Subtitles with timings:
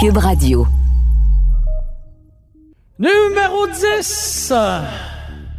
[0.00, 0.64] Cube Radio.
[3.00, 4.52] Numéro 10.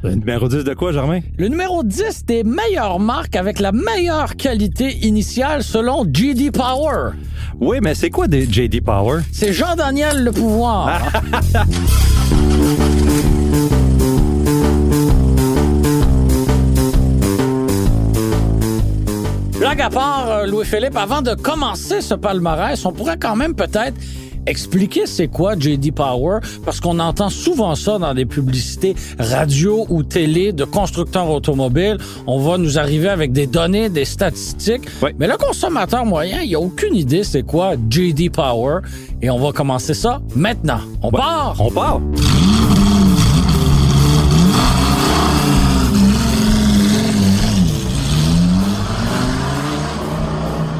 [0.01, 1.19] Le numéro 10 de quoi, Germain?
[1.37, 7.11] Le numéro 10 des meilleures marques avec la meilleure qualité initiale selon GD Power.
[7.59, 9.23] Oui, mais c'est quoi des JD Power?
[9.33, 11.01] C'est Jean-Daniel Le Pouvoir.
[19.59, 23.95] Blague à part, euh, Louis-Philippe, avant de commencer ce palmarès, on pourrait quand même peut-être
[24.49, 30.03] expliquer c'est quoi JD Power, parce qu'on entend souvent ça dans des publicités radio ou
[30.03, 31.97] télé de constructeurs automobiles.
[32.27, 34.87] On va nous arriver avec des données, des statistiques.
[35.01, 35.11] Oui.
[35.17, 38.79] Mais le consommateur moyen, il a aucune idée c'est quoi JD Power.
[39.21, 40.79] Et on va commencer ça maintenant.
[41.01, 41.55] On part!
[41.59, 41.99] On part!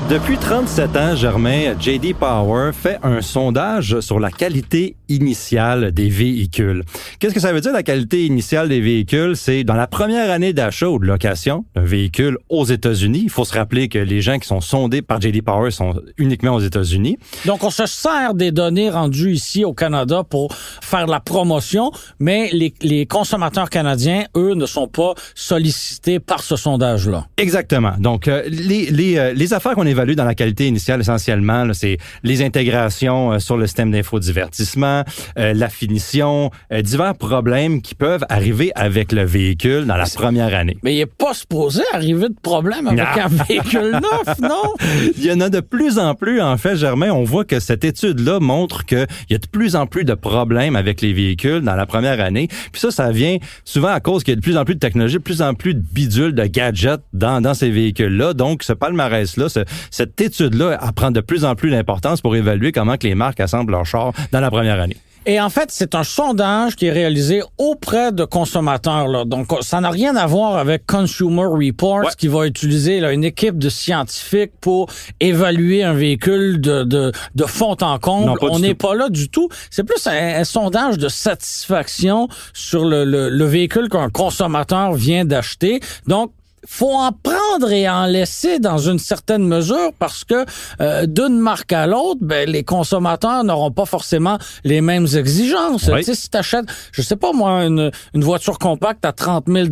[0.09, 6.83] Depuis 37 ans, Germain, JD Power fait un sondage sur la qualité initiale des véhicules.
[7.19, 9.37] Qu'est-ce que ça veut dire, la qualité initiale des véhicules?
[9.37, 13.21] C'est dans la première année d'achat ou de location d'un véhicule aux États-Unis.
[13.25, 16.55] Il faut se rappeler que les gens qui sont sondés par JD Power sont uniquement
[16.55, 17.19] aux États-Unis.
[17.45, 21.91] Donc, on se sert des données rendues ici au Canada pour faire de la promotion,
[22.19, 27.27] mais les, les consommateurs canadiens, eux, ne sont pas sollicités par ce sondage-là.
[27.37, 27.91] Exactement.
[27.99, 31.97] Donc, euh, les, les, euh, les affaires qu'on évalue dans la qualité initiale, essentiellement, c'est
[32.23, 35.03] les intégrations euh, sur le système d'infodivertissement,
[35.37, 40.55] euh, la finition, euh, divers problèmes qui peuvent arriver avec le véhicule dans la première
[40.55, 40.77] année.
[40.83, 43.23] Mais il est pas supposé arriver de problème avec Non.
[43.23, 43.91] un véhicule
[44.25, 44.73] neuf, non?
[45.17, 47.11] Il y en a de plus en plus, en fait, Germain.
[47.11, 50.75] On voit que cette étude-là montre qu'il y a de plus en plus de problèmes
[50.75, 52.47] avec les véhicules dans la première année.
[52.71, 54.79] Puis ça, ça vient souvent à cause qu'il y a de plus en plus de
[54.79, 58.33] technologie, de plus en plus de bidules, de gadgets dans, dans ces véhicules-là.
[58.33, 59.59] Donc, ce palmarès-là, ce-
[59.91, 63.71] cette étude-là, prend de plus en plus d'importance pour évaluer comment que les marques assemblent
[63.71, 64.97] leurs chars dans la première année.
[65.25, 69.07] Et en fait, c'est un sondage qui est réalisé auprès de consommateurs.
[69.09, 69.25] Là.
[69.25, 72.11] Donc, ça n'a rien à voir avec Consumer Reports Ouais.
[72.17, 74.87] qui va utiliser là, une équipe de scientifiques pour
[75.19, 78.31] évaluer un véhicule de, de, de fond en comble.
[78.41, 79.49] On n'est pas là du tout.
[79.69, 85.25] C'est plus un, un sondage de satisfaction sur le, le, le véhicule qu'un consommateur vient
[85.25, 85.81] d'acheter.
[86.07, 86.31] Donc,
[86.65, 90.45] faut en prendre et en laisser dans une certaine mesure parce que
[90.81, 95.89] euh, d'une marque à l'autre, ben, les consommateurs n'auront pas forcément les mêmes exigences.
[95.91, 95.99] Oui.
[95.99, 99.45] Tu sais, si tu achètes, je sais pas moi, une, une voiture compacte à 30
[99.47, 99.67] 000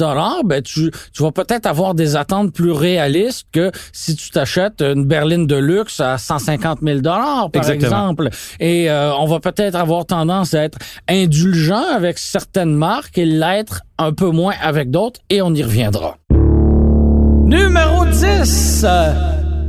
[0.46, 5.06] ben tu, tu vas peut-être avoir des attentes plus réalistes que si tu t'achètes une
[5.06, 7.76] berline de luxe à 150 000 par Exactement.
[7.76, 8.30] exemple.
[8.60, 10.78] Et euh, on va peut-être avoir tendance à être
[11.10, 16.18] indulgent avec certaines marques et l'être un peu moins avec d'autres et on y reviendra.
[17.48, 18.84] Numéro 10.
[18.84, 19.14] euh,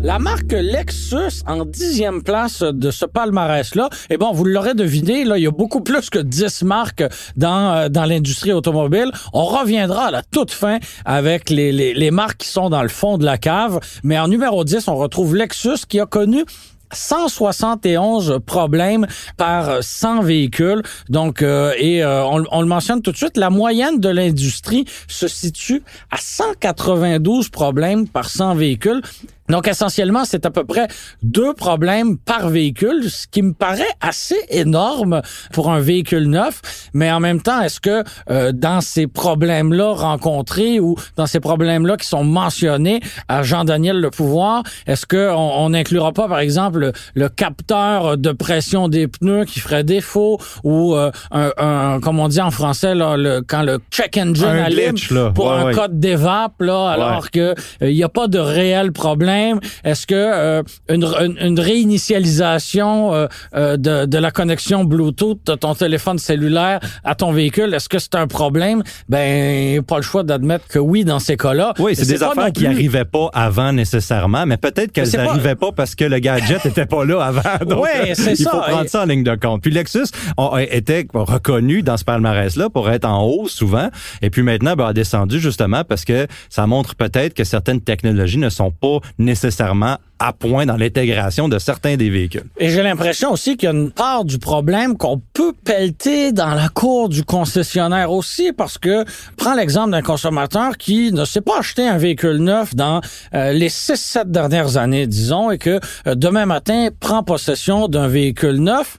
[0.02, 3.88] La marque Lexus en dixième place de ce palmarès-là.
[4.10, 7.04] Et bon, vous l'aurez deviné, là, il y a beaucoup plus que 10 marques
[7.36, 9.12] dans, euh, dans l'industrie automobile.
[9.32, 12.88] On reviendra à la toute fin avec les, les, les marques qui sont dans le
[12.88, 13.78] fond de la cave.
[14.02, 16.44] Mais en numéro 10, on retrouve Lexus qui a connu
[16.92, 19.06] 171 problèmes
[19.36, 20.82] par 100 véhicules.
[21.08, 24.84] Donc, euh, et euh, on, on le mentionne tout de suite, la moyenne de l'industrie
[25.06, 29.02] se situe à 192 problèmes par 100 véhicules.
[29.48, 30.88] Donc, essentiellement, c'est à peu près
[31.22, 35.22] deux problèmes par véhicule, ce qui me paraît assez énorme
[35.52, 36.60] pour un véhicule neuf.
[36.94, 41.96] Mais en même temps, est-ce que euh, dans ces problèmes-là rencontrés ou dans ces problèmes-là
[41.96, 46.78] qui sont mentionnés à Jean-Daniel Le Pouvoir, est-ce que on on n'inclura pas, par exemple,
[46.78, 52.18] le, le capteur de pression des pneus qui ferait défaut ou euh, un, un, comme
[52.20, 55.30] on dit en français, là, le, quand le check engine Un allume glitch, là.
[55.34, 55.72] pour Ouais, un ouais.
[55.74, 57.54] code d'évape, là, alors que euh,
[57.90, 59.37] il n'y a pas de réel problème.
[59.84, 65.54] Est-ce que euh, une, une, une réinitialisation euh, euh, de, de la connexion Bluetooth de
[65.54, 68.82] ton téléphone cellulaire à ton véhicule, est-ce que c'est un problème?
[69.08, 71.74] Ben, pas le choix d'admettre que oui dans ces cas-là.
[71.78, 75.24] Oui, c'est des affaires qui plus- arrivaient pas avant nécessairement, mais peut-être qu'elles c'est pas-
[75.24, 75.72] n'arrivaient pas...
[75.72, 77.42] parce que le gadget était pas là avant.
[77.66, 78.50] Donc, euh, c'est il ça.
[78.50, 79.62] faut prendre Et- ça en ligne de compte.
[79.62, 83.88] Puis Lexus a, était reconnu dans ce palmarès-là pour être en haut souvent,
[84.22, 88.38] et puis maintenant ben, a descendu justement parce que ça montre peut-être que certaines technologies
[88.38, 88.98] ne sont pas
[89.28, 92.48] nécessairement à point dans l'intégration de certains des véhicules.
[92.58, 96.54] Et j'ai l'impression aussi qu'il y a une part du problème qu'on peut pelleter dans
[96.54, 99.04] la cour du concessionnaire aussi, parce que
[99.36, 103.00] prends l'exemple d'un consommateur qui ne s'est pas acheté un véhicule neuf dans
[103.34, 108.56] euh, les 6-7 dernières années, disons, et que euh, demain matin prend possession d'un véhicule
[108.56, 108.98] neuf.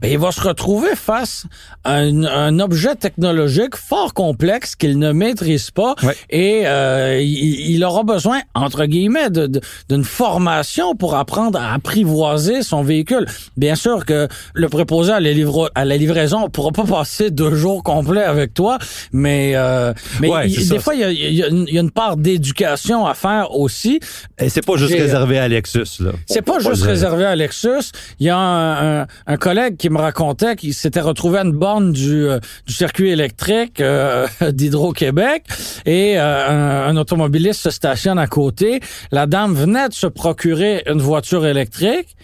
[0.00, 1.46] Ben, il va se retrouver face
[1.84, 6.14] à un, un objet technologique fort complexe qu'il ne maîtrise pas Ouais.
[6.30, 11.72] et euh, il, il aura besoin, entre guillemets, de- de- d'une formation pour apprendre à
[11.74, 13.26] apprivoiser son véhicule.
[13.56, 17.30] Bien sûr que le préposé à la, livra- à la livraison ne pourra pas passer
[17.30, 18.78] deux jours complets avec toi,
[19.12, 21.64] mais, euh, mais Ouais, il- c'est des fois, il y a, il y a une,
[21.68, 24.00] il y a une part d'éducation à faire aussi.
[24.38, 26.12] Et c'est pas juste J'ai- réservé à Lexus, là.
[26.26, 27.92] C'est pas juste réservé à Lexus.
[28.20, 31.52] Il y a un, un- un collègue qui me racontait qu'il s'était retrouvé à une
[31.52, 35.44] borne du, euh, du circuit électrique euh, d'Hydro-Québec
[35.84, 38.80] et euh, un, un automobiliste se stationne à côté.
[39.10, 42.16] La dame venait de se procurer une voiture électrique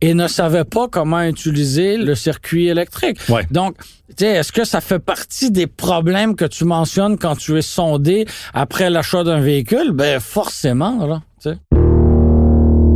[0.00, 3.18] et ne savait pas comment utiliser le circuit électrique.
[3.28, 3.46] Ouais.
[3.50, 3.76] Donc,
[4.08, 7.62] tu sais, est-ce que ça fait partie des problèmes que tu mentionnes quand tu es
[7.62, 9.92] sondé après l'achat d'un véhicule?
[9.92, 11.58] Ben, forcément, là, tu sais.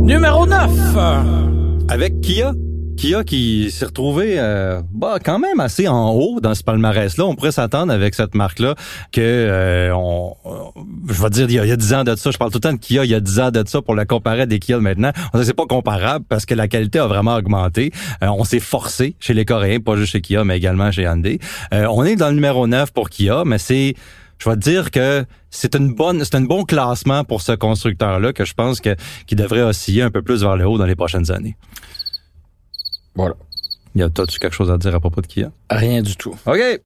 [0.03, 0.69] Numéro 9.
[1.89, 2.53] Avec Kia.
[2.97, 7.25] Kia qui s'est retrouvé euh, bah, quand même assez en haut dans ce palmarès-là.
[7.25, 8.75] On pourrait s'attendre avec cette marque-là
[9.11, 10.35] que, euh, on,
[11.07, 12.51] je vais dire, il y, a, il y a 10 ans de ça, je parle
[12.51, 14.41] tout le temps de Kia, il y a 10 ans de ça pour la comparer
[14.41, 15.11] à des Kia maintenant.
[15.33, 17.91] On sait c'est pas comparable parce que la qualité a vraiment augmenté.
[18.23, 21.39] Euh, on s'est forcé chez les Coréens, pas juste chez Kia, mais également chez Hyundai.
[21.73, 23.95] Euh, on est dans le numéro 9 pour Kia, mais c'est
[24.39, 28.33] je vais te dire que c'est une bonne, c'est un bon classement pour ce constructeur-là
[28.33, 28.95] que je pense que
[29.27, 31.55] qui devrait osciller un peu plus vers le haut dans les prochaines années.
[33.15, 33.35] Voilà.
[33.95, 35.51] Y a tu quelque chose à dire à propos de Kia?
[35.69, 36.35] Rien du tout.
[36.47, 36.81] OK.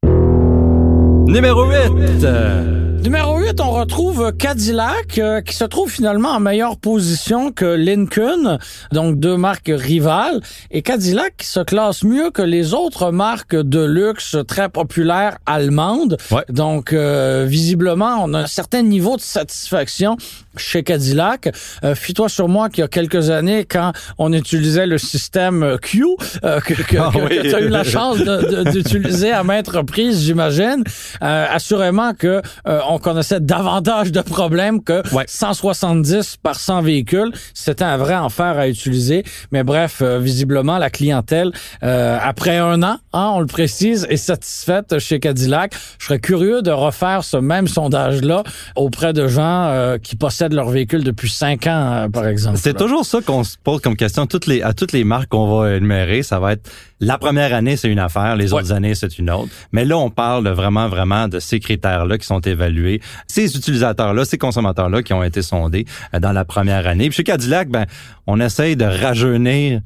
[1.27, 2.23] Numéro 8.
[2.23, 7.65] Euh, Numéro 8, on retrouve Cadillac, euh, qui se trouve finalement en meilleure position que
[7.65, 8.57] Lincoln,
[8.91, 10.41] donc deux marques rivales,
[10.71, 16.17] et Cadillac qui se classe mieux que les autres marques de luxe très populaires allemandes.
[16.31, 16.43] Ouais.
[16.49, 20.17] Donc, euh, visiblement, on a un certain niveau de satisfaction
[20.57, 21.49] chez Cadillac.
[21.83, 26.05] Euh, Fie-toi sur moi qu'il y a quelques années, quand on utilisait le système Q,
[26.43, 27.39] euh, que, que, Ah oui.
[27.41, 28.17] tu as eu la chance
[28.73, 30.83] d'utiliser à maintes reprises, j'imagine,
[31.21, 35.25] euh, assurément que euh, on connaissait davantage de problèmes que Ouais.
[35.27, 37.31] 170 par 100 véhicules.
[37.53, 39.23] C'était un vrai enfer à utiliser.
[39.51, 41.51] Mais bref, euh, visiblement, la clientèle,
[41.83, 45.73] euh, après un an, hein, on le précise, est satisfaite chez Cadillac.
[45.99, 48.43] Je serais curieux de refaire ce même sondage-là
[48.75, 52.57] auprès de gens euh, qui possèdent leur véhicule depuis cinq ans, euh, par exemple.
[52.57, 55.59] C'est toujours ça qu'on se pose comme question toutes les, à toutes les marques qu'on
[55.59, 56.23] va énumérer.
[56.23, 59.49] Ça va être la première année, c'est une affaire, les autres années, c'est une autre.
[59.71, 64.25] Mais là, on parle de vraiment, vraiment de ces critères-là qui sont évalués, ces utilisateurs-là,
[64.25, 67.09] ces consommateurs-là qui ont été sondés euh, dans la première année.
[67.09, 67.85] Puis chez Cadillac, ben,
[68.25, 69.81] on essaye de rajeunir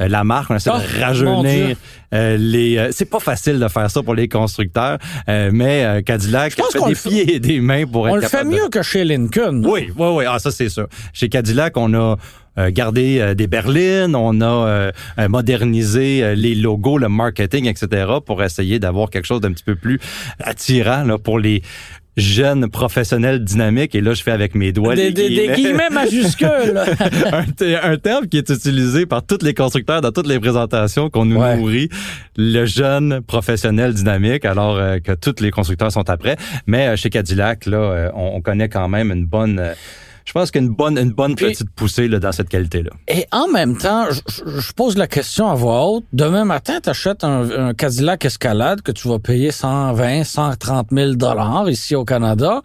[0.00, 1.00] euh, la marque, on essaie Oh, de Dieu.
[1.04, 1.76] rajeunir
[2.12, 2.76] euh, les.
[2.78, 4.98] euh, c'est pas facile de faire ça pour les constructeurs,
[5.28, 8.16] euh, mais euh, Cadillac pense fait des le fait- pieds et des mains pour On
[8.16, 9.62] être le fait de- mieux que chez Lincoln.
[9.64, 10.24] oui, oui, oui.
[10.28, 10.86] Ah, ça, c'est sûr.
[11.12, 12.16] Chez Cadillac, on a
[12.70, 14.92] gardé euh, des berlines, on a
[15.28, 19.98] modernisé les logos, le marketing, etc., pour essayer d'avoir quelque chose d'un petit peu plus
[20.40, 21.62] attirant là, pour les
[22.16, 23.94] jeunes professionnels dynamiques.
[23.94, 26.48] Et là, je fais avec mes doigts Des, les des- des guillemets majuscules.
[27.32, 31.10] un, te- un terme qui est utilisé par tous les constructeurs dans toutes les présentations
[31.10, 31.56] qu'on nous Ouais.
[31.56, 31.88] nourrit,
[32.36, 36.36] le jeune professionnel dynamique, alors euh, que tous les constructeurs sont après.
[36.66, 39.60] Mais euh, chez Cadillac, là, euh, on, on connaît quand même une bonne...
[40.24, 42.90] je pense qu'une bonne, une bonne petite poussée là, dans cette qualité-là.
[43.08, 46.04] Et en même temps, je pose la question à voix haute.
[46.12, 51.14] Demain matin, tu achètes un, un Cadillac Escalade que tu vas payer 120, 130 000
[51.14, 52.62] dollars ici au Canada.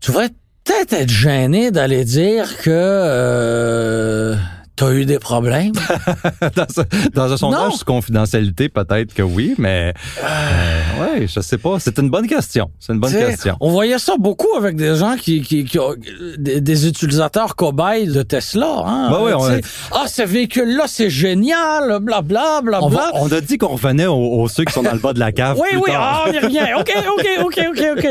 [0.00, 0.28] Tu vas
[0.66, 4.36] peut-être être gêné d'aller dire que euh,
[4.76, 5.72] t'as eu des problèmes?
[6.56, 7.70] dans, ce- dans un sondage Non.
[7.70, 11.78] sur confidentialité, peut-être que oui, mais euh, ouais, je sais pas.
[11.80, 12.70] C'est une bonne question.
[12.78, 13.56] C'est une bonne T'sais, question.
[13.60, 15.94] On voyait ça beaucoup avec des gens qui, qui, qui ont
[16.38, 18.82] des, des utilisateurs cobayes de Tesla.
[18.84, 19.44] Hein, Ben oui, on
[19.92, 22.80] Ah, ce véhicule-là, c'est génial, blablabla, blablabla.
[22.82, 25.12] On, va- on a dit qu'on revenait aux, aux ceux qui sont dans le bas
[25.12, 25.56] de la cave.
[25.60, 26.24] Oui, plus oui, tard.
[26.26, 26.60] ah, on y revient.
[26.78, 28.06] OK, OK, OK, OK, OK.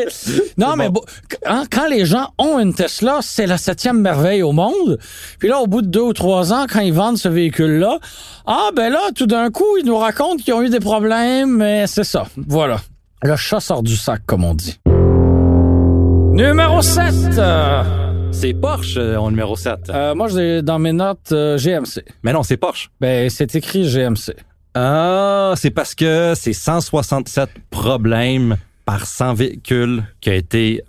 [0.57, 1.01] Non, mais bon.
[1.45, 4.97] bon, quand les gens ont une Tesla, c'est la septième merveille au monde.
[5.39, 7.99] Puis là, au bout de deux ou trois ans, quand ils vendent ce véhicule-là,
[8.45, 11.87] ah, ben là, tout d'un coup, ils nous racontent qu'ils ont eu des problèmes, mais
[11.87, 12.25] c'est ça.
[12.47, 12.77] Voilà.
[13.23, 14.79] Le chat sort du sac, comme on dit.
[16.33, 17.13] Numéro 7.
[18.31, 19.91] C'est Porsche, euh, en numéro 7.
[20.15, 22.03] moi, j'ai dans mes notes euh, GMC.
[22.23, 22.89] Mais non, c'est Porsche.
[22.99, 24.35] Ben, c'est écrit GMC.
[24.73, 30.83] Ah, c'est parce que c'est 167 problèmes par 100 véhicules qui a été...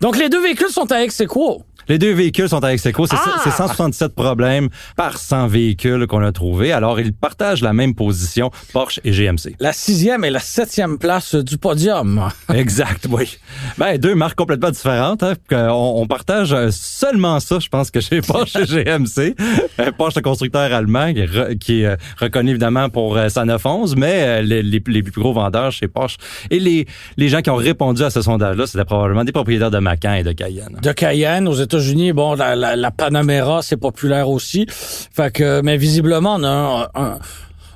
[0.00, 1.62] Donc, les deux véhicules sont à ex aequo.
[1.88, 3.06] Les deux véhicules sont avec Seco.
[3.06, 3.40] C'est Ah!
[3.44, 6.72] c'est 167 problèmes par 100 véhicules qu'on a trouvés.
[6.72, 9.56] Alors, ils partagent la même position, Porsche et GMC.
[9.60, 12.28] La sixième et la septième place du podium.
[12.54, 13.38] Exact, oui.
[13.78, 15.22] Ben, deux marques complètement différentes.
[15.22, 19.34] Hein, qu'on- on, partage euh, seulement ça, je pense, que chez Porsche et GMC.
[19.80, 23.28] Euh, Porsche, le constructeur allemand, qui est, re- qui est, euh, reconnu évidemment pour euh,
[23.28, 26.16] sa 911, mais euh, les, les- les plus gros vendeurs chez Porsche
[26.50, 26.86] et les,
[27.16, 30.22] les gens qui ont répondu à ce sondage-là, c'était probablement des propriétaires de Macan et
[30.22, 30.78] de Cayenne.
[30.82, 32.12] de Cayenne aux États-Unis.
[32.12, 34.66] Bon, la, la, la Panamera, c'est populaire aussi.
[34.68, 37.18] Fait que, mais visiblement, on a un- un-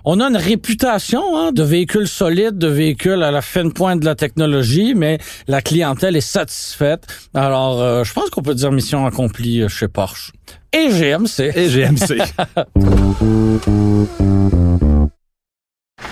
[0.08, 4.04] on a une réputation hein, de véhicules solides, de véhicules à la fine pointe de
[4.04, 7.06] la technologie, mais la clientèle est satisfaite.
[7.34, 10.30] Alors, euh, je pense qu'on peut dire mission accomplie euh, chez Porsche.
[10.72, 11.50] Et GMC.
[11.56, 12.22] Et GMC.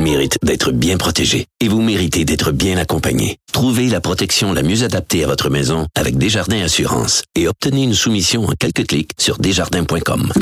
[0.00, 3.36] Mérite d'être bien protégée et vous méritez d'être bien accompagné.
[3.52, 7.92] Trouvez la protection la mieux adaptée à votre maison avec Desjardins Assurance et obtenez une
[7.92, 10.32] soumission en quelques clics sur desjardins.com.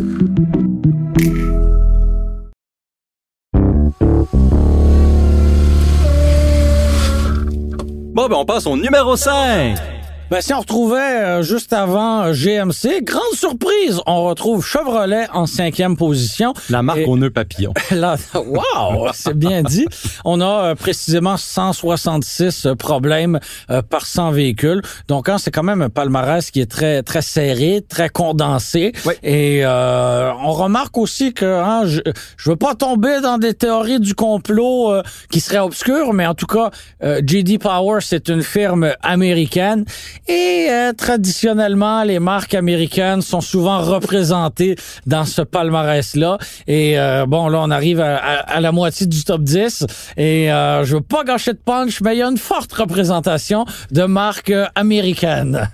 [8.14, 9.97] bon, ben, on passe au numéro 5.
[10.30, 15.46] Ben, si on retrouvait euh, juste avant euh, GMC, grande surprise, on retrouve Chevrolet en
[15.46, 16.52] cinquième position.
[16.68, 17.72] La marque Et- au nœud papillon.
[17.90, 19.86] Là, wow, c'est bien dit.
[20.26, 24.82] On a euh, précisément 166 euh, problèmes euh, par 100 véhicules.
[25.08, 28.92] Donc, hein, c'est quand même un palmarès qui est très très serré, très condensé.
[29.06, 29.14] Oui.
[29.22, 32.00] Et euh, on remarque aussi que hein, je
[32.36, 36.34] je veux pas tomber dans des théories du complot euh, qui seraient obscures, mais en
[36.34, 36.68] tout cas,
[37.02, 39.86] euh, JD Power c'est une firme américaine
[40.28, 46.38] et euh, traditionnellement les marques américaines sont souvent représentées dans ce palmarès là.
[46.66, 50.96] Et euh, bon là on arrive à la moitié du top 10 et euh, je
[50.96, 54.66] veux pas gâcher de punch, mais il y a une forte représentation de marques euh,
[54.74, 55.68] américaines.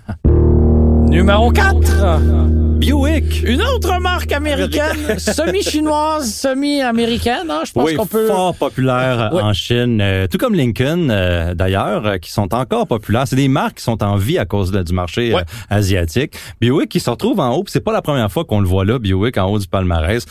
[1.09, 2.54] Numéro 4.
[2.75, 3.41] Buick.
[3.43, 8.27] Une autre marque américaine, semi-chinoise, semi-américaine, hein, je pense oui, qu'on peut...
[8.27, 9.41] fort populaire Oui.
[9.41, 13.23] en Chine, euh, tout comme Lincoln euh, d'ailleurs, euh, qui sont encore populaires.
[13.27, 15.39] C'est des marques qui sont en vie à cause de- du marché euh,
[15.69, 16.33] asiatique.
[16.59, 18.99] Buick qui se retrouve en haut, c'est pas la première fois qu'on le voit là,
[18.99, 20.25] Buick en haut du palmarès.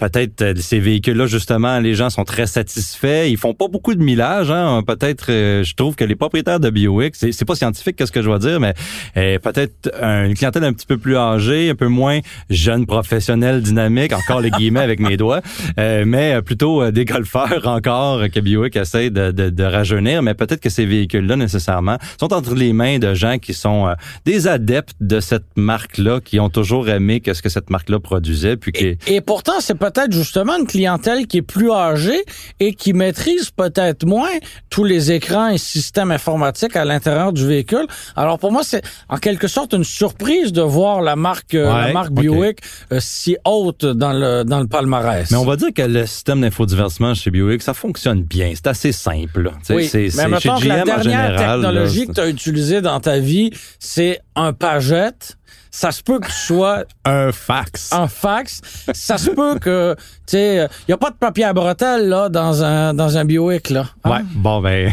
[0.00, 3.28] Peut-être euh, ces véhicules-là, justement, les gens sont très satisfaits.
[3.28, 4.50] Ils font pas beaucoup de millage.
[4.50, 4.82] Hein.
[4.86, 8.22] Peut-être, euh, je trouve que les propriétaires de Buick, c'est, c'est pas scientifique qu'est-ce que
[8.22, 8.74] je vais dire, mais
[9.16, 13.62] euh, peut-être un- une clientèle un petit peu plus âgée, un peu moins jeune, professionnel,
[13.62, 15.40] dynamique, encore les guillemets avec mes doigts,
[15.78, 20.22] euh, mais plutôt des golfeurs encore que Buick essaie de, de, de rajeunir.
[20.22, 24.48] Mais peut-être que ces véhicules-là, nécessairement, sont entre les mains de gens qui sont des
[24.48, 28.72] adeptes de cette marque-là, qui ont toujours aimé qu'est-ce que cette marque-là produisait, puis.
[29.06, 32.24] Et pourtant, c'est peut-être justement une clientèle qui est plus âgée
[32.58, 34.30] et qui maîtrise peut-être moins
[34.68, 37.86] tous les écrans et systèmes informatiques à l'intérieur du véhicule.
[38.16, 41.92] Alors pour moi, c'est en quelque sorte une surprise de voir la marque, euh, la
[41.92, 42.10] marque.
[42.10, 42.58] Buick
[42.92, 45.30] euh, si haute dans le dans le palmarès.
[45.30, 48.52] Mais on va dire que le système d'infodivertissement chez Buick, ça fonctionne bien.
[48.54, 49.52] C'est assez simple.
[49.70, 53.00] Oui, c'est, mais mettons que la dernière général, technologie là, que tu as utilisée dans
[53.00, 55.36] ta vie, c'est un pagette.
[55.70, 57.92] Ça se peut que tu sois un fax.
[57.92, 58.60] en fax.
[58.92, 59.94] Ça se peut que,
[60.26, 63.24] tu sais, il y a pas de papier à bretelles, là, dans un, dans un
[63.24, 63.86] Buick, là.
[64.04, 64.10] Hein?
[64.10, 64.92] Ouais, bon ben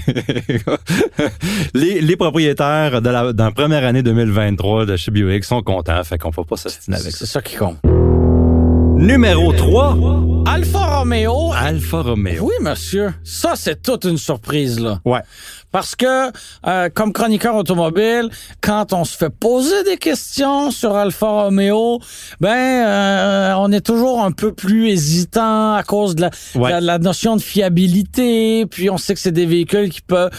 [1.73, 6.03] les, les propriétaires de la, dans la première année 2023 de chez Buick sont contents,
[6.03, 7.17] fait qu'on peut pas s'ostiner avec ça.
[7.19, 7.77] C'est ça qui compte.
[8.97, 9.95] Numéro 3,
[10.47, 11.51] Alfa Romeo.
[11.53, 12.45] Alfa Romeo.
[12.45, 13.13] Oui, monsieur.
[13.23, 14.99] Ça, c'est toute une surprise, là.
[15.05, 15.19] Ouais.
[15.71, 16.31] Parce que,
[16.65, 18.29] euh, comme chroniqueur automobile,
[18.61, 21.99] quand on se fait poser des questions sur Alfa Romeo,
[22.39, 26.79] ben, euh, on est toujours un peu plus hésitant à cause de la, Ouais.
[26.81, 28.65] de la notion de fiabilité.
[28.65, 30.31] Puis on sait que c'est des véhicules qui peuvent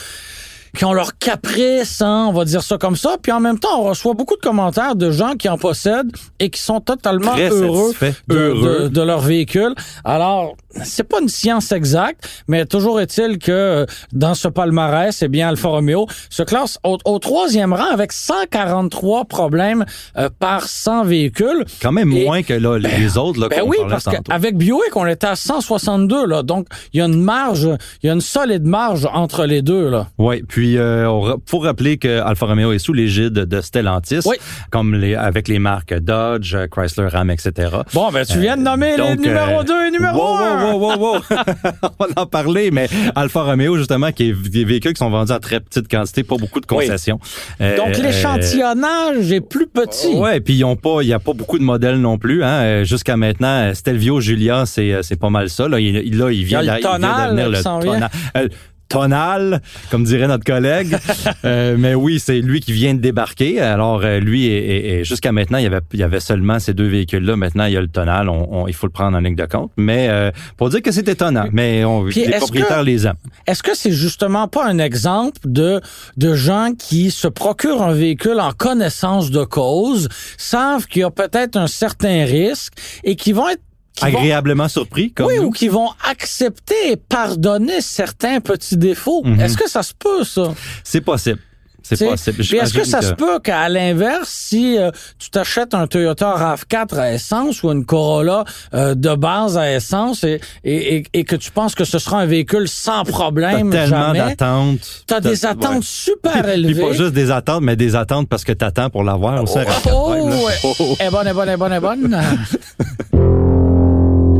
[0.76, 3.16] qui ont leur caprice, hein, on va dire ça comme ça.
[3.22, 6.10] Puis en même temps, on reçoit beaucoup de commentaires de gens qui en possèdent
[6.40, 7.92] et qui sont totalement Très heureux,
[8.28, 8.82] de, heureux.
[8.84, 9.74] de- de leur véhicule.
[10.04, 15.28] Alors, c'est pas une science exacte, mais toujours est-il que euh, dans ce palmarès, eh
[15.28, 19.84] bien, Alfa Romeo se classe au, au troisième rang avec 143 problèmes
[20.16, 21.64] euh, par 100 véhicules.
[21.82, 25.06] Quand même Et- moins que là, les autres là, Ben oui, parce qu'avec Buick, on
[25.06, 26.42] était à 162, là.
[26.42, 27.68] Donc, il y a une marge,
[28.02, 30.08] il y a une solide marge entre les deux, là.
[30.18, 31.08] Oui, puis puis euh,
[31.46, 34.36] faut rappeler que Alfa Romeo est sous l'égide de Stellantis, Oui.
[34.70, 37.70] comme les avec les marques Dodge, Chrysler, Ram, etc.
[37.94, 40.64] Bon, ben tu viens de nommer les Donc, numéro euh, 2 et numéro wow, 1.
[40.64, 41.20] wow, wow, wow, wow.
[41.98, 45.32] On va en parler, mais Alfa Romeo, justement, qui est des véhicules qui sont vendus
[45.32, 47.18] à très petite quantité, pas beaucoup de concessions.
[47.62, 50.14] Euh, Donc euh, l'échantillonnage est plus petit.
[50.16, 52.44] Ouais, puis ils ont pas, il y a pas beaucoup de modèles non plus.
[52.44, 52.48] Hein.
[52.62, 55.66] Euh, Jusqu'à maintenant, euh, Stelvio Giulia, c'est euh, c'est pas mal ça.
[55.68, 57.48] Là, il, il- là, il vient, Il y a le d'a- il vient tonal, devenir
[57.50, 58.56] le qui
[58.88, 60.96] tonal, comme dirait notre collègue.
[61.44, 63.60] Euh, mais oui, c'est lui qui vient de débarquer.
[63.60, 66.86] Alors euh, lui, et, jusqu'à maintenant, il y avait il y avait seulement ces deux
[66.88, 67.36] véhicules-là.
[67.36, 68.28] Maintenant, il y a le tonal.
[68.28, 69.70] On, on- il faut le prendre en ligne de compte.
[69.76, 73.14] Mais euh, pour dire que c'est étonnant, mais on, les propriétaires que- les aiment.
[73.46, 75.80] Est-ce que c'est justement pas un exemple de
[76.16, 81.10] de gens qui se procurent un véhicule en connaissance de cause, savent qu'il y a
[81.10, 82.72] peut-être un certain risque
[83.04, 83.62] et qui vont être
[84.00, 85.44] vont- Agréablement surpris, comme oui, nous.
[85.46, 89.22] ou qui vont accepter et pardonner certains petits défauts.
[89.24, 89.40] Mhm.
[89.40, 90.52] Est-ce que ça se peut, ça?
[90.84, 91.40] c'est possible.
[91.80, 92.36] C'est possible.
[92.44, 96.98] Puis est-ce que ça se peut qu'à l'inverse, si euh, tu t'achètes un Toyota RAV4
[96.98, 101.34] à essence ou une Corolla euh, de base à essence et, et, et, et que
[101.34, 105.04] tu penses que ce sera un véhicule sans T'as problème tellement jamais, d'attentes.
[105.06, 105.80] t'as des attentes ouais.
[105.82, 106.82] super Puis élevées.
[106.88, 109.56] pas juste des attentes, mais des attentes parce que t'attends pour l'avoir aussi.
[109.86, 110.54] Oh, oh, ouais.
[110.64, 110.96] Oh, oh.
[110.98, 113.44] Elle est bonne, est bonne, elle est bonne, elle est bonne.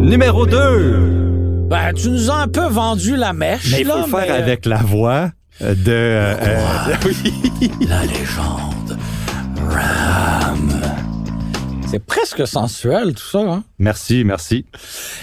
[0.08, 1.66] Numéro 2.
[1.68, 3.70] ben, tu nous as un peu vendu la mèche.
[3.72, 5.30] Mais il faut là, le faire mais- avec la voix
[5.62, 5.90] euh, de...
[5.92, 7.70] euh, euh, oui.
[7.86, 8.98] La légende.
[9.68, 10.80] Ram.
[11.90, 13.38] C'est presque sensuel, tout ça.
[13.40, 13.64] Hein?
[13.78, 14.64] Merci, merci.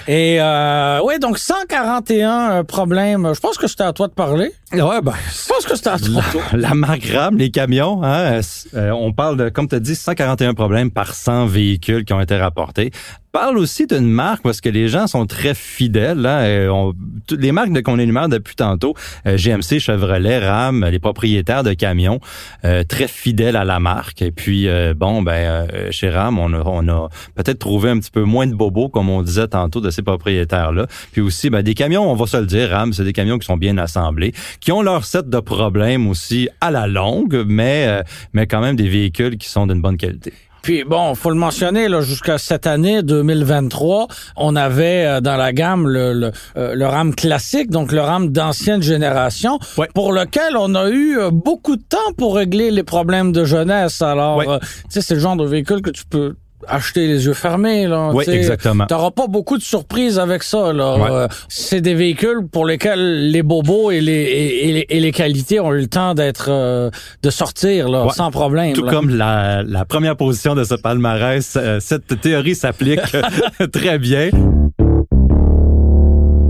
[0.08, 3.32] Et euh, oui, donc 141 euh, problèmes.
[3.34, 4.52] Je pense que c'était à toi de parler.
[4.74, 6.22] Ouais, ben, Je pense que c'était à toi.
[6.54, 8.40] la, la marque RAM, les camions, hein,
[8.74, 12.22] euh, on parle de, comme tu as dit, 141 problèmes par 100 véhicules qui ont
[12.22, 12.92] été rapportés.
[13.32, 16.26] Parle aussi d'une marque parce que les gens sont très fidèles.
[16.26, 16.94] Hein, on-
[17.28, 18.94] toutes les marques de- qu'on énumère depuis tantôt,
[19.28, 22.22] euh, GMC, Chevrolet, RAM, les propriétaires de camions,
[22.64, 24.22] euh, très fidèles à la marque.
[24.22, 28.00] Et puis, euh, bon, ben euh, chez RAM, on a, on a peut-être trouvé un
[28.00, 30.88] petit peu moins de bobos, comme on disait tantôt, de ces propriétaires-là.
[31.12, 33.46] Puis aussi, ben, des camions, on va se le dire, RAM, c'est des camions qui
[33.46, 38.04] sont bien assemblés, qui ont leur set de problèmes aussi à la longue, mais, euh,
[38.34, 40.34] mais quand même des véhicules qui sont d'une bonne qualité.
[40.62, 45.54] Puis bon, faut le mentionner là, jusqu'à cette année 2023, on avait euh, dans la
[45.54, 49.88] gamme le le, euh, le RAM classique, donc le RAM d'ancienne génération, Ouais.
[49.94, 54.02] pour lequel on a eu euh, beaucoup de temps pour régler les problèmes de jeunesse.
[54.02, 54.48] Alors, Ouais.
[54.50, 56.36] euh, tu sais, c'est le genre de véhicule que tu peux
[56.68, 58.10] acheter les yeux fermés là.
[58.14, 58.86] Oui, exactement.
[58.88, 60.74] T'auras pas beaucoup de surprises avec ça.
[60.74, 60.98] Là.
[60.98, 61.10] Ouais.
[61.12, 65.12] Euh, c'est des véhicules pour lesquels les bobos et les, et, et les, et les
[65.12, 66.90] qualités ont eu le temps d'être euh,
[67.24, 68.12] de sortir là, Ouais.
[68.14, 68.74] sans problème.
[68.74, 68.92] Tout là.
[68.92, 73.00] comme la, la première position de ce palmarès, euh, cette théorie s'applique
[73.72, 74.30] très bien.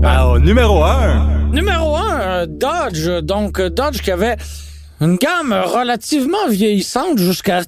[0.02, 1.48] Alors, numéro un.
[1.52, 3.08] Numéro un, Dodge.
[3.22, 4.36] Donc, Dodge qui avait
[5.00, 7.60] une gamme relativement vieillissante jusqu'à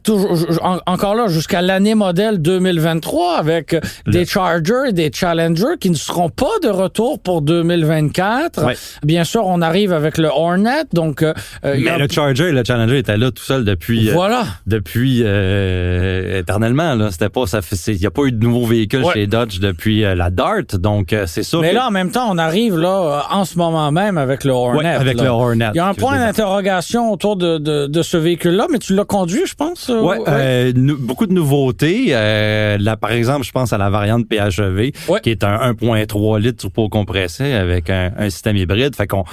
[0.87, 6.31] encore là jusqu'à l'année modèle 2023 avec des Chargers et des Challengers qui ne seront
[6.31, 8.65] pas de retour pour 2024.
[8.65, 8.75] Ouais.
[9.03, 12.53] Bien sûr, on arrive avec le Hornet donc euh, euh, Mais a- le Charger et
[12.53, 14.45] le Challenger étaient là tout seul depuis euh, voilà.
[14.67, 17.11] depuis euh, éternellement là.
[17.11, 17.61] C'était pas ça.
[17.89, 19.15] Il y a pas eu de nouveaux véhicules Ouais.
[19.15, 21.61] chez Dodge depuis la Dart, donc c'est sûr.
[21.61, 24.53] Mais que- là, en même temps, on arrive là en ce moment même avec le
[24.53, 24.79] Hornet.
[24.79, 25.25] Ouais, avec là.
[25.25, 25.69] le Hornet.
[25.75, 29.05] Il y a un point d'interrogation autour de, de, de ce véhicule-là, mais tu l'as
[29.05, 29.91] conduit, je pense.
[29.91, 32.07] euh, Ouais, euh, beaucoup de nouveautés.
[32.11, 35.21] Euh, là, par exemple, je pense à la variante PHEV, Ouais.
[35.21, 38.95] qui est un 1.3 litres turbo compressé avec un, un système hybride.
[38.95, 39.25] Fait qu'on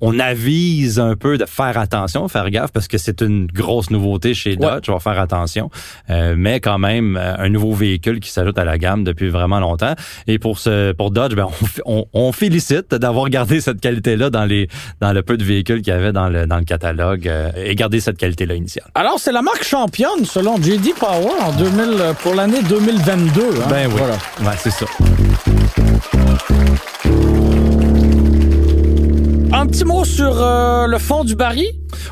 [0.00, 4.34] on avise un peu de faire attention, faire gaffe, parce que c'est une grosse nouveauté
[4.34, 4.88] chez Dodge.
[4.88, 5.70] On va faire attention.
[6.10, 9.60] Euh, mais quand même, euh, un nouveau véhicule qui s'ajoute à la gamme depuis vraiment
[9.60, 9.94] longtemps.
[10.26, 14.30] Et pour ce pour Dodge, ben, on, f- on, on félicite d'avoir gardé cette qualité-là
[14.30, 14.68] dans les
[15.00, 17.74] dans le peu de véhicules qu'il y avait dans le dans le catalogue euh, et
[17.74, 18.86] garder cette qualité-là initiale.
[18.94, 23.40] Alors, c'est la marque championne selon JD Power en 2000 euh, pour l'année 2022.
[23.42, 23.66] hein.
[23.68, 23.94] Ben oui.
[23.96, 24.56] Voilà.
[24.56, 24.86] C'est ça.
[29.60, 31.66] Un petit mot sur euh, le fond du baril?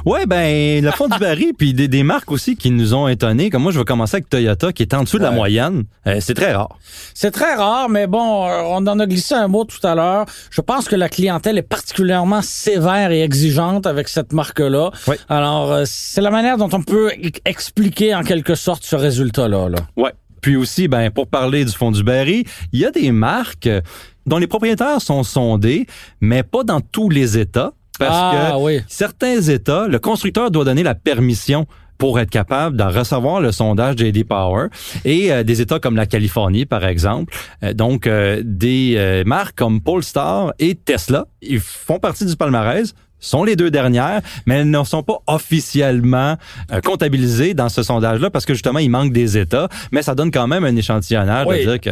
[0.04, 3.50] Ouais, ben le fond du baril, puis des, des marques aussi qui nous ont étonnés.
[3.50, 5.36] Comme moi, je vais commencer avec Toyota, qui est en dessous de la Ouais.
[5.36, 5.84] moyenne.
[6.08, 6.76] Euh, c'est très rare.
[7.14, 10.26] C'est très rare, mais bon, euh, on en a glissé un mot tout à l'heure.
[10.50, 14.90] Je pense que la clientèle est particulièrement sévère et exigeante avec cette marque-là.
[15.06, 15.14] Oui.
[15.28, 19.68] Alors, euh, c'est la manière dont on peut e- expliquer en quelque sorte ce résultat-là.
[19.68, 19.78] Là.
[19.96, 20.10] Ouais.
[20.40, 23.68] Puis aussi, ben pour parler du fond du baril, il y a des marques
[24.26, 25.86] dont les propriétaires sont sondés,
[26.20, 28.80] mais pas dans tous les États, parce ah que oui.
[28.88, 31.66] certains États, le constructeur doit donner la permission
[31.98, 34.66] pour être capable de recevoir le sondage JD Power
[35.04, 37.34] et euh, des États comme la Californie par exemple.
[37.62, 43.44] Euh, donc euh, des marques comme Polestar et Tesla, ils font partie du palmarès, sont
[43.44, 46.36] les deux dernières, mais elles ne sont pas officiellement
[46.72, 50.30] euh, comptabilisées dans ce sondage-là parce que justement, il manque des États, mais ça donne
[50.30, 51.64] quand même un échantillonnage Oui.
[51.64, 51.90] de dire que,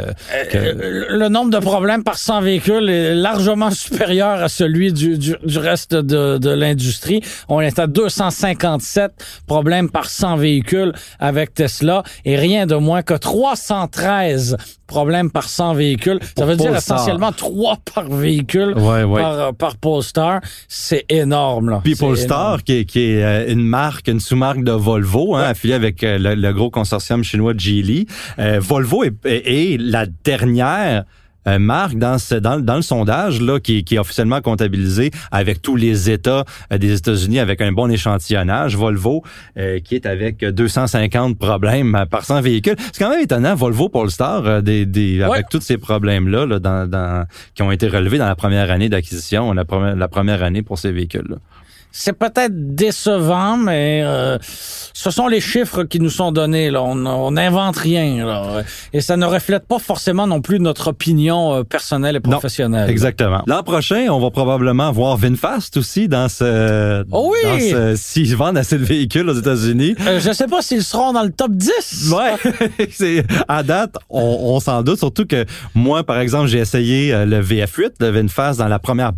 [0.51, 5.19] que- Euh, le nombre de problèmes par 100 véhicules est largement supérieur à celui du,
[5.19, 7.21] du, du reste de, de l'industrie.
[7.49, 9.13] On est à 257
[9.47, 14.57] problèmes par 100 véhicules avec Tesla et rien de moins que 313
[14.87, 16.19] problèmes par 100 véhicules.
[16.23, 16.97] Ça Pour veut dire Polestar.
[16.99, 19.21] essentiellement 3 par véhicule Ouais, ouais.
[19.23, 20.41] par, par Polestar.
[20.69, 21.71] C'est énorme.
[21.71, 21.83] Là.
[21.99, 22.63] Polestar, énorme.
[22.63, 26.19] qui est, qui est euh, une marque, une sous-marque de Volvo, hein, affiliée avec euh,
[26.19, 28.07] le, le gros consortium chinois Geely.
[28.39, 31.05] Euh, Volvo est, est- est la dernière
[31.47, 35.63] euh, marque dans, ce, dans, dans le sondage là qui, qui est officiellement comptabilisé avec
[35.63, 38.77] tous les États euh, des États-Unis avec un bon échantillonnage.
[38.77, 39.23] Volvo
[39.59, 42.77] euh, qui est avec 250 problèmes par 100 véhicules.
[42.93, 45.35] C'est quand même étonnant Volvo Polestar euh, des, des, Ouais.
[45.37, 48.71] avec tous ces problèmes là, là dans, dans, qui ont été relevés dans la première
[48.71, 51.27] année d'acquisition, la première, la première année pour ces véhicules.
[51.29, 51.37] là.
[51.97, 56.69] C'est peut-être décevant, mais euh, ce sont les chiffres qui nous sont donnés.
[56.73, 56.83] Là.
[56.83, 58.27] On on n'invente rien.
[58.27, 58.63] Là.
[58.93, 62.91] Et ça ne reflète pas forcément non plus notre opinion euh, personnelle et Non, professionnelle.
[62.91, 63.43] Exactement.
[63.47, 67.05] L'an prochain, on va probablement voir VinFast aussi dans ce.
[67.11, 67.75] Oh oui!
[67.97, 69.95] S'ils vendent assez de véhicules aux États-Unis.
[70.07, 72.13] Euh, je sais pas s'ils seront dans le top 10.
[72.13, 74.21] Ouais, à date, on,
[74.55, 74.99] on s'en doute.
[74.99, 75.45] Surtout que
[75.75, 79.13] moi, par exemple, j'ai essayé euh, le VF8, le VinFast dans la première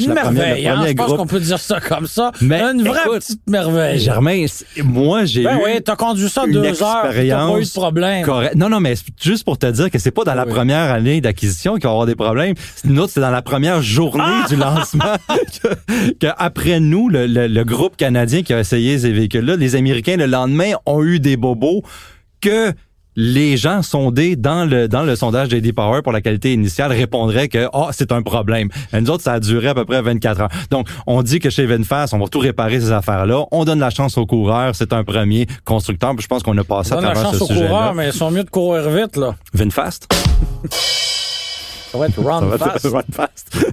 [0.00, 0.64] Une la merveille.
[0.64, 0.84] le Hein?
[0.88, 2.32] Je pense qu'on peut dire ça comme ça.
[2.40, 3.98] Mais Une vraie écoute, petite merveille.
[3.98, 4.44] Germain,
[4.84, 7.70] moi, j'ai Ben eu oui, t'as conduit ça une deux heures, t'as pas eu de
[7.72, 8.24] problème.
[8.24, 8.54] correcte.
[8.56, 10.52] Non, non, mais juste pour te dire que c'est pas dans la Oui.
[10.52, 12.54] première année d'acquisition qu'il va y avoir des problèmes.
[12.84, 14.46] Nous autres, c'est dans la première journée Ah!
[14.48, 15.14] du lancement
[15.62, 19.76] que, que après nous, le, le- le groupe canadien qui a essayé ces véhicules-là, les
[19.76, 21.82] Américains, le lendemain, ont eu des bobos
[22.40, 22.72] que
[23.22, 27.48] les gens sondés dans le dans le sondage JD Power pour la qualité initiale répondraient
[27.48, 28.68] que ah c'est un problème.
[28.94, 30.48] Et nous autres ça a duré à peu près 24 heures.
[30.70, 33.78] Donc on dit que chez Venfast on va tout réparer ces affaires là, on donne
[33.80, 36.96] la chance aux coureurs, c'est un premier constructeur, puis je pense qu'on a passé à
[36.96, 39.34] Donne la travers chance ce aux coureurs, mais ils sont mieux de courir vite, là.
[39.52, 40.08] Venfast.
[41.92, 42.84] Ça va être Ça run va fast.
[42.84, 43.66] être run fast.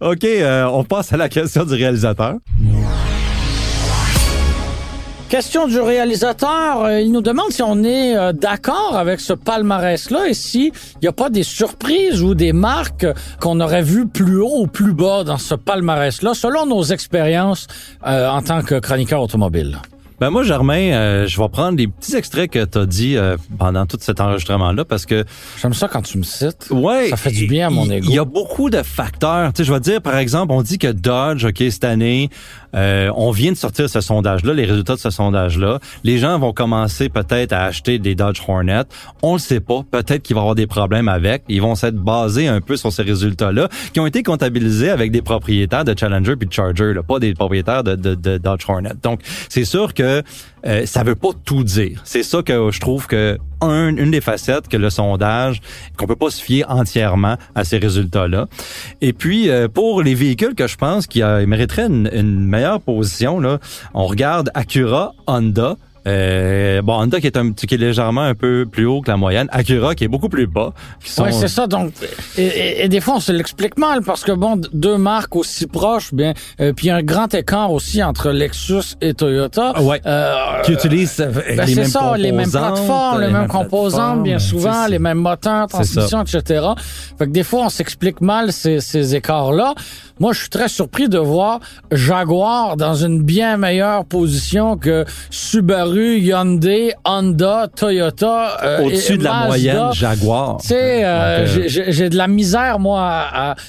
[0.00, 2.36] OK, euh, on passe à la question du réalisateur.
[5.30, 6.82] Question du réalisateur.
[6.82, 11.06] Euh, Il nous demande si on est euh, d'accord avec ce palmarès-là et s'il n'y
[11.06, 13.06] a pas des surprises ou des marques
[13.38, 17.68] qu'on aurait vues plus haut ou plus bas dans ce palmarès-là, selon nos expériences
[18.04, 19.78] euh, en tant que chroniqueur automobile.
[20.20, 23.38] Ben moi, Germain, euh, je vais prendre des petits extraits que tu as dit euh,
[23.58, 25.24] pendant tout cet enregistrement-là parce que
[25.62, 26.66] J'aime ça quand tu me cites.
[26.70, 28.06] Ouais, Ça fait du bien à mon ego.
[28.06, 29.50] Il y a beaucoup de facteurs.
[29.54, 32.28] Tu sais, je vais te dire, par exemple, on dit que Dodge, OK, cette année,
[32.74, 35.78] euh, on vient de sortir ce sondage-là, les résultats de ce sondage-là.
[36.04, 38.82] Les gens vont commencer peut-être à acheter des Dodge Hornet.
[39.22, 39.82] On le sait pas.
[39.90, 41.42] Peut-être qu'il va y avoir des problèmes avec.
[41.48, 45.22] Ils vont s'être basés un peu sur ces résultats-là qui ont été comptabilisés avec des
[45.22, 48.92] propriétaires de Challenger puis de Charger, pas des propriétaires de, de, de Dodge Hornet.
[49.02, 50.22] Donc, c'est sûr que
[50.66, 52.00] euh, ça veut pas tout dire.
[52.04, 55.60] C'est ça que je trouve que un, une des facettes que le sondage,
[55.96, 58.46] qu'on peut pas se fier entièrement à ces résultats-là.
[59.02, 63.38] Et puis, euh, pour les véhicules que je pense qui mériteraient une, une meilleure position,
[63.38, 63.58] là,
[63.92, 68.34] on regarde Acura, Honda, euh, bon, Honda qui est un petit, qui est légèrement un
[68.34, 70.72] peu plus haut que la moyenne, Acura qui est beaucoup plus bas.
[71.04, 71.66] Sont, Oui, c'est ça.
[71.66, 71.92] Donc,
[72.36, 75.66] et, et- et des fois, on se l'explique mal parce que bon, deux marques aussi
[75.66, 79.72] proches, bien, euh, puis un grand écart aussi entre Lexus et Toyota.
[79.74, 80.00] Ah ouais.
[80.06, 84.38] Euh, qui utilisent Ben, les c'est mêmes ça, les mêmes plateformes, les, mêmes composantes, bien
[84.38, 86.66] souvent, les mêmes moteurs, transmissions, etc.
[87.18, 89.74] Fait que des fois, on s'explique mal ces, ces écarts-là.
[90.18, 91.60] Moi, je suis très surpris de voir
[91.90, 98.58] Jaguar dans une bien meilleure position que Subaru, Hyundai, Honda, Toyota.
[98.62, 100.58] euh, Au-dessus de la moyenne Jaguar.
[100.60, 103.00] Tu sais, euh, euh, j'ai- de la misère, moi,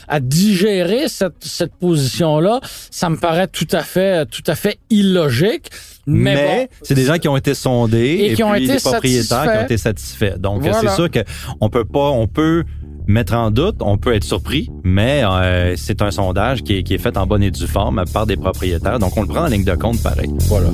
[0.07, 2.59] à, digérer cette, cette position-là.
[2.89, 5.69] Ça me paraît tout à fait, tout à fait illogique.
[6.07, 8.63] Mais, Mais, bon, c'est des gens qui ont été sondés Et et, qui ont puis
[8.65, 10.37] été des propriétaires qui ont été satisfaits.
[10.39, 10.79] Donc Voilà.
[10.81, 11.19] c'est sûr que
[11.61, 12.63] on peut pas, on peut
[13.07, 16.93] mettre en doute, on peut être surpris, mais euh, c'est un sondage qui est, qui
[16.95, 18.97] est fait en bonne et due forme par des propriétaires.
[18.99, 20.29] Donc on le prend en ligne de compte pareil.
[20.47, 20.69] Voilà.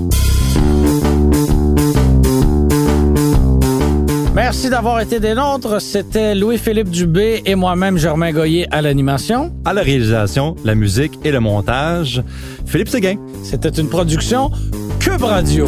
[4.34, 5.82] Merci d'avoir été des nôtres.
[5.82, 9.54] C'était Louis-Philippe Dubé et moi-même, Germain Goyer, à l'animation.
[9.66, 12.24] À la réalisation, la musique et le montage,
[12.66, 13.18] Philippe Séguin.
[13.44, 14.50] C'était une production
[15.00, 15.68] Cube Radio.